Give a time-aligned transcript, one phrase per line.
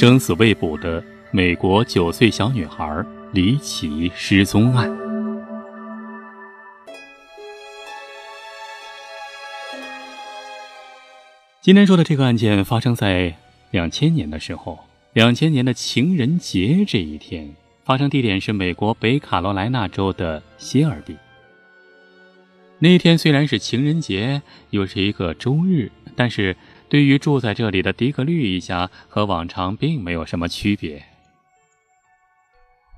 [0.00, 3.04] 生死未卜的美国九岁小女孩
[3.34, 4.90] 离奇失踪案。
[11.60, 13.36] 今天说的这个案件发生在
[13.72, 14.78] 两千年的时候，
[15.12, 17.54] 两千年的情人节这一天，
[17.84, 21.14] 发生地点是美国北卡罗来纳州的谢尔比。
[22.78, 24.40] 那天虽然是情人节，
[24.70, 26.56] 又是一个周日，但是。
[26.90, 31.04] 对于住在这里的迪格律一家，和往常并没有什么区别。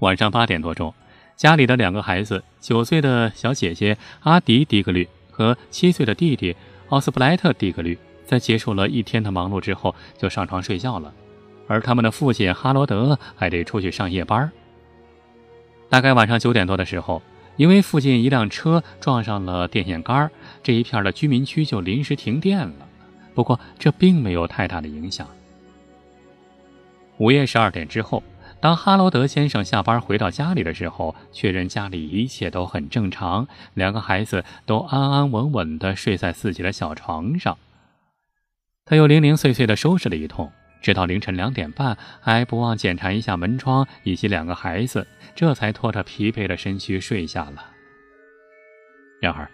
[0.01, 0.95] 晚上八点多钟，
[1.37, 6.57] 家里的两个孩子，九岁的小姐姐阿迪·迪格律和七岁的弟弟
[6.89, 11.13] 奥斯布莱特·迪格律，在结束了一天的忙碌之后，就上床睡觉了。
[11.69, 14.51] 而他们的父亲哈罗德还得出去上夜班。
[15.91, 17.21] 大概晚上九点多的时候，
[17.57, 20.31] 因为附近一辆车撞上了电线杆，
[20.63, 22.89] 这一片的居民区就临时停电了。
[23.35, 25.29] 不过这并没有太大的影响。
[27.19, 28.23] 午夜十二点之后，
[28.61, 37.57] 当哈罗德先生下班回到家里的时候，确认家里一切都很正常，两个孩子都安安稳稳地睡在自己的小床上。
[38.85, 47.65] 他又零零碎碎地收拾了一通，直到凌晨两点半，还不忘检查一下门窗以及两个孩子，这才拖着疲惫的身躯睡下了。
[49.21, 49.49] 然而，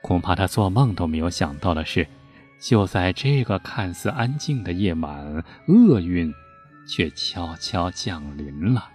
[0.00, 2.06] 恐怕他做梦都没有想到的是。
[2.60, 6.32] 就在这个看似安静的夜晚，厄运
[6.86, 8.88] 却悄悄降临了。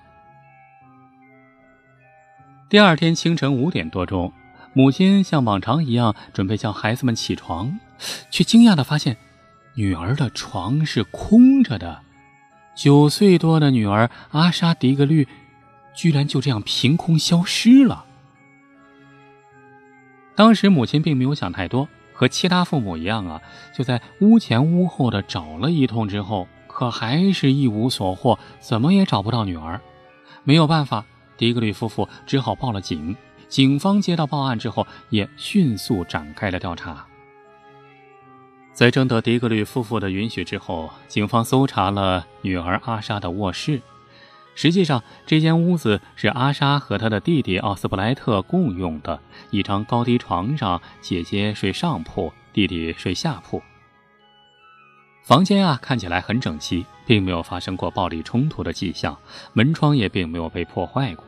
[2.70, 4.32] 第二天清晨五点多钟，
[4.74, 7.80] 母亲像往常一样准备叫孩子们起床，
[8.30, 9.18] 却惊讶地发现，
[9.74, 12.02] 女儿的床是空着的。
[12.76, 15.28] 九岁多的女儿阿莎·迪格律，
[15.96, 18.06] 居然就这样凭空消失了。
[20.36, 21.88] 当时母亲并没有想太多。
[22.16, 23.42] 和其他父母一样啊，
[23.78, 29.80] 就在屋前屋后的找了一通之后，可还是一无所获，怎么也找不到女儿。
[30.44, 31.06] 没有办法，
[31.38, 33.16] 迪格律夫妇只好报了警。
[33.48, 37.06] 警方接到报案之后，也迅速展开了调查。
[38.74, 43.82] 在征得迪格律夫妇的允许之后，警方搜查了女儿阿莎的卧室。
[44.56, 49.20] 实际上，这间屋子是阿莎和她的弟弟奥斯布莱特共用的。
[49.52, 53.62] 一张高低床上，姐姐睡上铺，弟弟睡下铺。
[55.24, 59.18] 房间啊，看起来很整齐，并没有发生过暴力冲突的迹象，
[59.54, 61.26] 门窗也并没有被破坏过。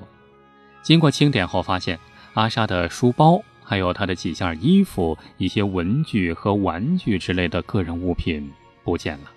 [0.81, 1.99] 经过清点后，发现
[2.33, 8.49] 阿莎的书包，还有她的几件衣服、一些文具和玩具之类的个人物品
[8.85, 9.31] 不见了。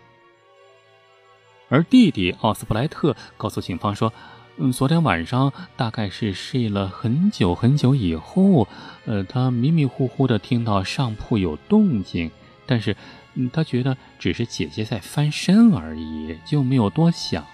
[1.71, 4.13] 而弟弟奥斯布莱特告诉警方说
[4.59, 8.67] ：“嗯，昨天晚上大概是睡了很久很久以后，
[9.07, 12.29] 呃，他迷迷糊糊的听到上铺有动静，
[12.67, 12.97] 但是，
[13.53, 17.47] 他觉得只是姐姐在翻身而已，就没有多想。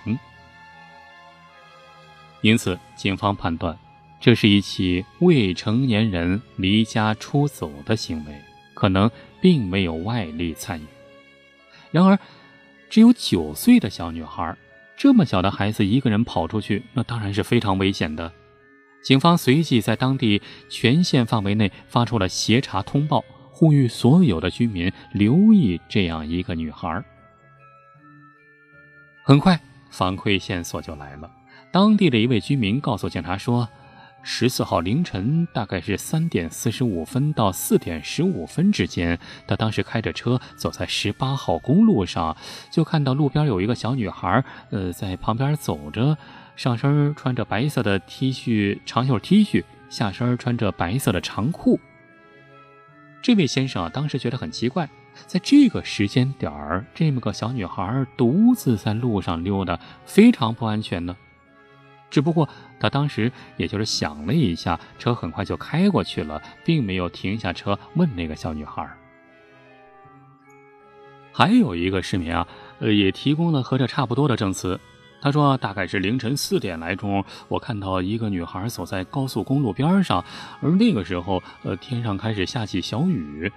[2.41, 3.79] 因此，警方判断
[4.19, 9.11] 这是一起未成年人离家出走的行为，可能
[9.43, 10.87] 并没有外力参与。
[11.91, 12.19] 然而。”
[12.89, 14.57] 只有九岁的小女孩，
[14.97, 18.33] 这么小的孩子一个人跑出去，那当然是非常危险的。
[19.03, 27.05] 警方随即在当地全县范围内发出了协查通报，呼吁所有的居民留意这样一个女孩。
[29.23, 29.61] 很快，
[29.91, 31.31] 反馈线索就来了。
[31.73, 33.69] 当地的一位居民告诉警察说。
[34.29, 39.17] 十四号凌晨，大概是三点四十五分到四点十五分之间，
[39.47, 42.37] 他当时开着车走在十八号公路上，
[42.69, 46.19] 就看到路边有一个小女孩，呃，在旁边走着，
[46.57, 51.79] 上身穿着白色的 T 恤长袖 T 恤，下身穿着白色的长裤。
[53.23, 54.91] 这位先生啊，当时觉得很奇怪，
[55.29, 61.17] 在这个时间点儿，这么个小女孩独自在路上溜达，非常不安全呢。
[62.11, 68.89] 只不过他当时也就是想了一下，车很快就开过去了，并没有停下车问那个小女孩。
[71.33, 72.47] 还有一个市民啊，
[72.79, 74.81] 呃，也提供了和这差不多的证词。
[75.21, 80.25] 他说，大概是凌晨四点来钟，我看到一个女孩走在高速公路边上，
[80.63, 83.51] 而那个时候，呃，天上开始下起小雨。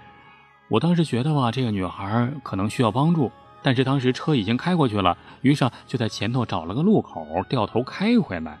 [0.68, 3.30] 我当时觉得吧，这个女孩可能需要帮助。
[3.62, 8.58] 但是当时车已经开过去了，于是就在前头找了个路口，掉头开回来。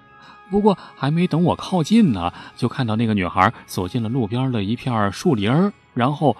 [0.50, 6.36] 不过还没等我靠近呢，就看到那个女孩走进了路边的一片树林，然后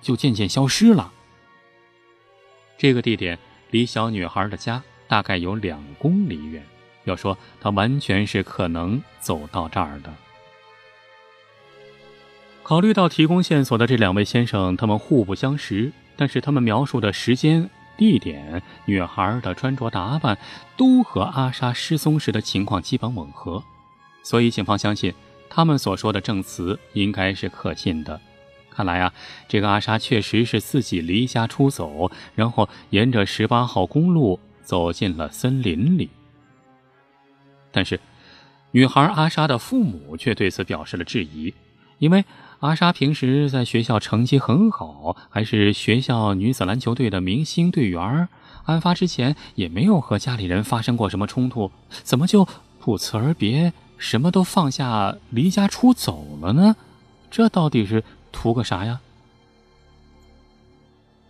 [0.00, 1.12] 就渐渐消失了。
[2.78, 3.38] 这个地点
[3.70, 6.62] 离小女孩的家大概有两公里远，
[7.04, 10.10] 要说她完全是可能走到这儿的。
[12.62, 17.68] 考虑到提供线索的这两位先生，他们互不相识，但是他们描述的时间。
[17.98, 20.38] 地点、女孩的穿着打扮，
[20.76, 23.62] 都和阿莎失踪时的情况基本吻合，
[24.22, 25.12] 所以警方相信
[25.50, 28.20] 他们所说的证词应该是可信的。
[28.70, 29.12] 看来啊，
[29.48, 36.08] 这个阿莎确实是自己离家出走，然后沿着十八号公路走进了森林里。
[37.72, 37.98] 但是，
[38.70, 41.52] 女孩阿莎的父母却对此表示了质疑，
[41.98, 42.24] 因为。
[42.60, 48.28] 阿莎平时在学校成绩很好，还是学校女子篮球队的明星队员。
[48.64, 52.46] 案发之前也没有和家里人发生过什么冲突，怎么就
[52.80, 56.74] 不辞而别，什么都放下，离家出走了呢？
[57.30, 58.02] 这到底是
[58.32, 59.00] 图个啥呀？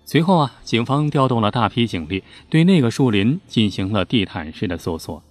[0.07, 5.23] 随后啊，警方调动了大批警力，对那个树林进行了地毯式的搜索。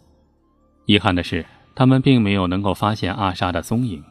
[0.86, 4.04] 遗憾的是，他们并没有能够发现阿莎的踪影。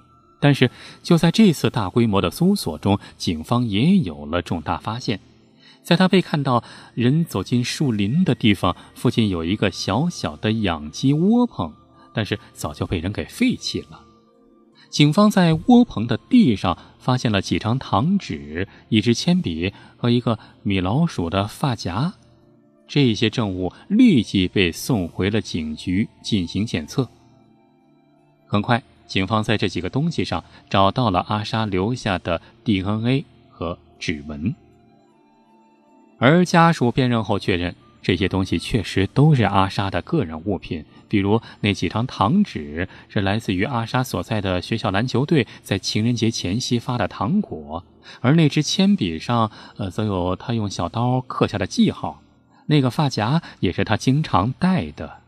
[0.47, 0.71] 但是，
[1.03, 5.19] 就在这次大规模的搜索中，警方也有了重大发现。
[5.83, 6.63] 在他被看到
[6.95, 11.73] 人走进树林的地方，附近有一个小小的养鸡窝棚，
[12.15, 14.01] 但是早就被人给废弃了。
[14.89, 22.15] 警方在窝棚的地上发现了几张糖纸、一支铅笔和一个米老鼠的发夹，
[22.87, 27.09] 这些证物立即被送回了警局进行检测。
[28.47, 28.81] 很快。
[29.06, 34.55] 警方在这几个东西上找到了阿莎留下的 DNA 和指纹，
[36.19, 40.85] 而家属辨认后确认，这些东西确实都是阿莎的个人物品。
[41.08, 47.85] 比如那几张糖纸是来自于阿莎所在的学校篮球队在情人节前夕发的糖果，
[48.20, 52.20] 而那支铅笔上，呃，则有他用小刀刻下的记号。
[52.67, 55.19] 那个发夹也是他经常戴的。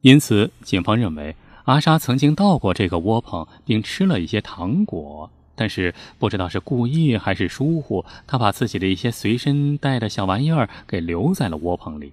[0.00, 1.36] 因此，警方认为。
[1.66, 12.12] 阿莎曾经到过这个窝棚，并吃了一些糖果，但是不知道是故意还是疏忽，她把自己的一些随身带的小玩意儿给留在了窝棚里。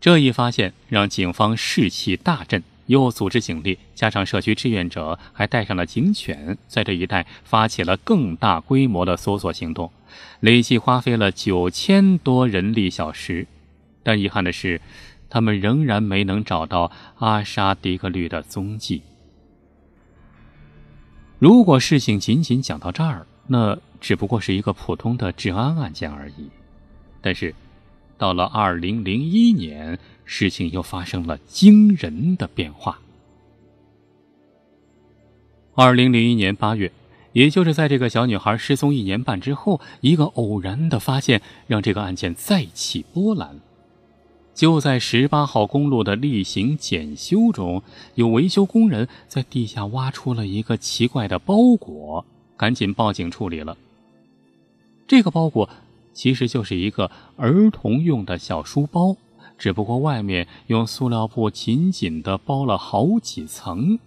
[0.00, 9.90] 这一发现让警方士气大振，又组织警力，加上社区志愿者，还带上了警犬，在这一带发起了更大规模的搜索行动，
[10.38, 13.48] 累计花费了九千多人力小时。
[14.04, 14.80] 但遗憾的是。
[15.28, 19.02] 他们仍然没能找到阿莎·迪克律的踪迹。
[21.38, 26.48] 如果事情仅仅讲到这儿，那只不过是一个普通的治安案件而已。
[27.20, 27.54] 但是，
[28.16, 32.98] 到了二零零一年，事情又发生了惊人的变化。
[35.74, 36.90] 二零零一年八月，
[37.32, 43.60] 也就是在这个小女孩失踪一年半之后，一个偶然的发现让这个案件再起波澜。
[44.56, 47.82] 就在十八号公路的例行检修中，
[48.14, 52.24] 有维修工人在地下挖出了一个奇怪的包裹，
[52.56, 53.76] 赶紧报警处理了。
[55.06, 55.68] 这个包裹
[56.14, 59.14] 其实就是一个儿童用的小书包，
[59.58, 63.98] 只不过外面用塑料布紧紧地包了好几层。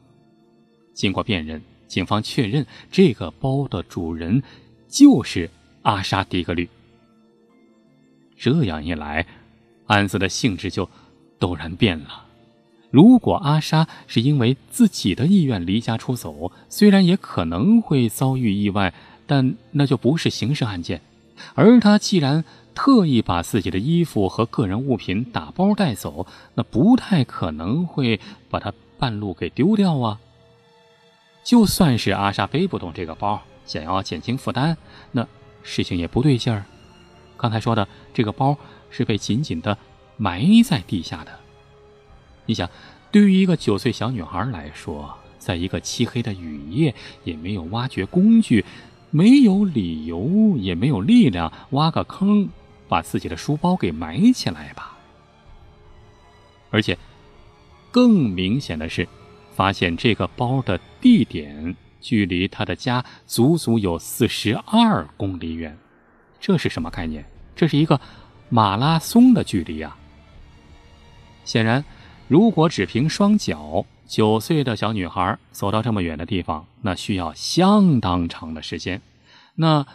[0.95, 4.41] 经过辨认，警方确认这个包的主人
[4.87, 5.47] 就是
[5.83, 6.67] 阿沙·迪格律。
[8.35, 9.27] 这样一来，
[9.89, 10.87] 案子的性质就
[11.39, 12.25] 陡然变了。
[12.91, 18.93] 如果阿莎是因为自己的意愿离家出走，虽然也可能会遭遇意外，
[19.27, 21.01] 但那就不是刑事案件。
[21.55, 22.43] 而他既然
[22.73, 28.19] 特意把自己的衣服和个人物品打包带走，那不太可能会
[28.49, 30.19] 把它半路给丢掉啊。
[31.43, 34.77] 就算是阿莎背不动这个包，想要减轻负担，
[35.11, 35.27] 那
[35.63, 36.65] 事情也不对劲儿。
[37.37, 38.55] 刚才说的这个包。
[38.89, 39.77] 是被紧紧的
[40.17, 41.31] 埋在地下的。
[42.45, 42.69] 你想，
[43.11, 48.65] 对于一个九岁小女孩来说，在一个漆黑的雨夜，也没有挖掘工具，
[49.11, 52.49] 没有理由，也没有力量挖个坑，
[52.87, 54.97] 把自己的书包给埋起来吧。
[56.71, 56.97] 而且，
[57.91, 59.07] 更明显的是，
[59.55, 65.77] 发现这个包的地点距离他的家足足有四十二公里远。
[66.39, 67.23] 这是什么概念？
[67.55, 68.01] 这是一个。
[68.49, 69.95] 马拉松的距离啊！
[71.45, 71.85] 显然，
[72.27, 79.01] 如果只凭双脚，九岁的小女孩走到这么远的地方，那需要相当长的时间。
[79.55, 79.85] 那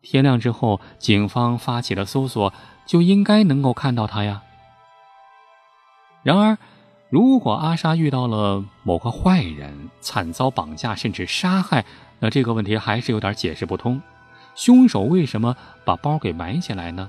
[0.00, 2.52] 天亮之后，警方发起了搜索，
[2.86, 4.42] 就应该能够看到她呀。
[6.22, 6.58] 然而，
[7.10, 11.84] 如果阿莎遇到了某个坏人，惨遭绑架甚至杀害，
[12.20, 14.00] 那这个问题还是有点解释不通。
[14.54, 17.08] 凶手为什么把包给埋起来呢？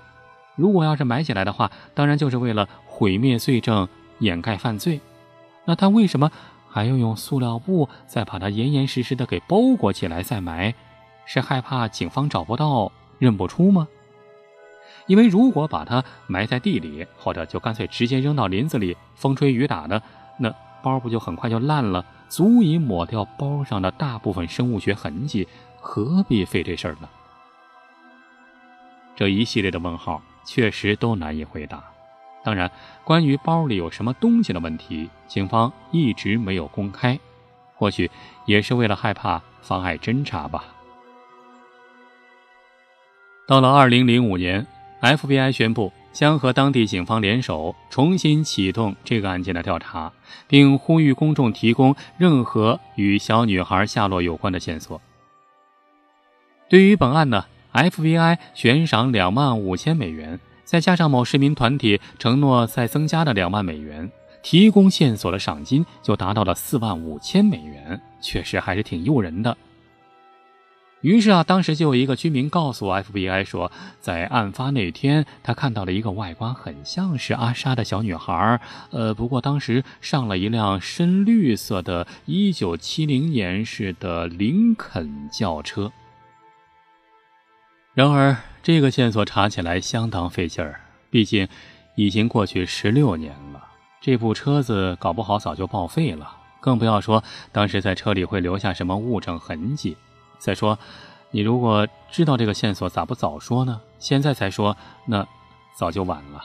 [0.60, 3.88] 如果要是埋起来的话，当然就是为了毁灭罪证、
[4.20, 5.00] 掩盖犯罪。
[5.64, 6.30] 那他为什么
[6.68, 10.76] 还要用塑料布再把它严严实实的给包裹起来再埋？
[11.26, 13.88] 是害怕警方找不到、认不出吗？
[15.08, 20.02] 因为如果把它埋在地里，或者就干脆直接扔到林子里，风吹雨打的，
[20.38, 25.48] 那包不就很快就烂了，足以抹掉包上的大部分生物学痕迹，
[25.80, 27.08] 何必费这事儿呢？
[29.16, 31.84] 这一系列的问号确实都难以回答。
[32.44, 32.72] 当然，
[33.04, 37.20] 关于包里有什么东西的问题，警方一直没有公开，
[37.76, 38.10] 或许
[38.48, 40.64] 也是为了害怕妨碍侦查吧。
[43.48, 44.66] 到了二零零五年。
[45.02, 50.12] FBI 宣布将和当地警方联手，重新启动这个案件的调查，
[50.46, 55.00] 并呼吁公众提供任何与小女孩下落有关的线索。
[56.68, 64.12] 对于本案呢，FBI 悬赏两万五千美元，再加上某市民团体承诺再增加的两万美元，
[64.42, 69.58] 提供线索的赏金就达到了四万五千美元，确实还是挺诱人的。
[71.02, 73.72] 于是啊，当时就有一个居民告诉 FBI 说，
[74.02, 78.60] 在案发那天，他看到了一个外观很像是阿莎的小女孩。
[78.92, 85.90] 呃，不过当时上了一辆深绿色的1970年式的林肯轿车。
[87.96, 90.80] 然而，这个线索查起来相当费劲儿，
[91.10, 91.48] 毕竟
[91.96, 93.62] 已经过去十六年了，
[94.00, 96.32] 这部车子搞不好早就报废了，
[96.62, 99.98] 更不要说当时在车里会留下什么物证痕迹。
[100.38, 100.78] 再说，
[101.32, 103.82] 你如果知道这个线索，咋不早说呢？
[103.98, 105.28] 现在才说，那
[105.76, 106.42] 早就晚了。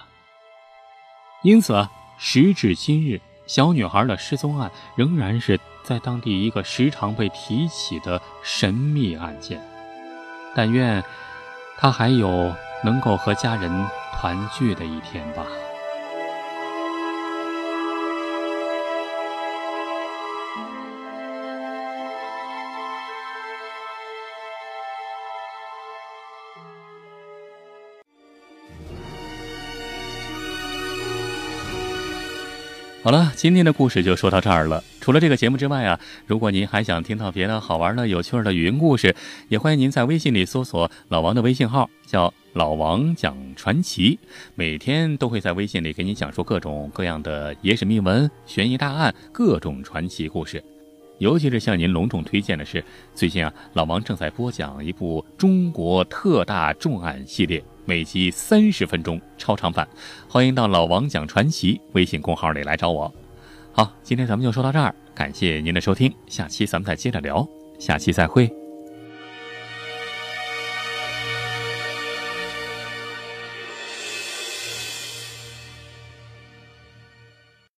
[1.42, 1.86] 因此，
[2.18, 9.62] 时至今日，小女孩的失踪案仍然是在当地一个时常被提起的神秘案件。
[10.56, 11.04] 但愿
[11.76, 13.70] 他还有能够和家人
[14.14, 15.44] 团聚的一天吧。
[33.02, 34.82] 好了，今天的故事就说到这儿了。
[35.04, 39.14] 除了这个节目之外啊，如果您还想听到别的好玩的、有趣的语音故事，
[39.50, 44.18] 也欢迎您在微信里搜索老王的微信号，叫老王讲传奇，
[44.54, 50.64] 每天都会在微信里给你讲述各种各样的野史秘闻、悬疑大案、各种传奇故事。
[51.18, 52.82] 尤其是向您隆重推荐的是，
[53.14, 57.62] 最近啊，老王正在播讲一部中国特大重案系列。
[57.84, 59.86] 每集三十分钟超长版，
[60.26, 63.14] 欢迎到老王讲传奇微信公号里来找我。
[63.76, 67.44] 好，今天咱们就说到这儿，感谢您的收听，下期咱们再接着聊，
[67.80, 68.48] 下期再会。